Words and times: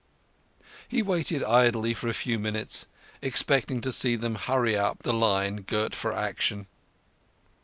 He 0.87 1.03
waited 1.03 1.43
idly 1.43 1.93
for 1.93 2.07
a 2.07 2.13
few 2.15 2.39
minutes, 2.39 2.87
expecting 3.21 3.81
to 3.81 3.91
see 3.91 4.15
them 4.15 4.33
hurry 4.33 4.75
up 4.75 5.03
the 5.03 5.13
line 5.13 5.57
girt 5.57 5.93
for 5.93 6.15
action. 6.15 6.65